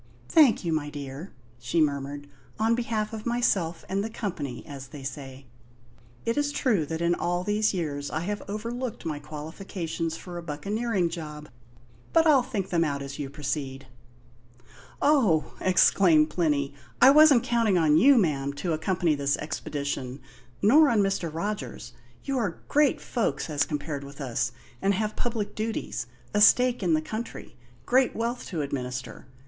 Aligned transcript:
"Thank 0.29 0.65
you, 0.65 0.73
my 0.73 0.89
dear," 0.89 1.31
she 1.59 1.79
murmured; 1.79 2.25
"on 2.57 2.73
behalf 2.73 3.13
of 3.13 3.27
myself 3.27 3.85
and 3.87 4.03
the 4.03 4.09
company, 4.09 4.65
as 4.65 4.87
they 4.87 5.03
say. 5.03 5.45
It 6.25 6.39
is 6.39 6.51
true 6.51 6.87
that 6.87 7.01
in 7.03 7.13
all 7.13 7.43
these 7.43 7.71
years 7.71 8.09
I 8.09 8.21
have 8.21 8.41
overlooked 8.47 9.05
my 9.05 9.19
qualifications 9.19 10.17
for 10.17 10.39
a 10.39 10.41
buccaneering 10.41 11.09
job; 11.09 11.49
but 12.13 12.25
I'll 12.25 12.41
think 12.41 12.69
them 12.71 12.83
out 12.83 13.03
as 13.03 13.19
you 13.19 13.29
proceed." 13.29 13.85
"Oh!" 15.03 15.53
exclaimed 15.61 16.31
Plinny, 16.31 16.73
"I 16.99 17.11
wasn't 17.11 17.43
counting 17.43 17.77
on 17.77 17.95
you, 17.95 18.17
ma'am, 18.17 18.53
to 18.53 18.73
accompany 18.73 19.13
this 19.13 19.37
expedition; 19.37 20.19
nor 20.63 20.89
on 20.89 21.01
Mr. 21.01 21.31
Rogers. 21.31 21.93
You 22.23 22.39
are 22.39 22.63
great 22.69 22.99
folks 22.99 23.51
as 23.51 23.65
compared 23.65 24.03
with 24.03 24.19
us, 24.19 24.51
and 24.81 24.95
have 24.95 25.15
public 25.15 25.53
duties 25.53 26.07
a 26.33 26.41
stake 26.41 26.81
in 26.81 26.95
the 26.95 27.01
country 27.03 27.55
great 27.85 28.15
wealth 28.15 28.47
to 28.47 28.63
administer. 28.63 29.27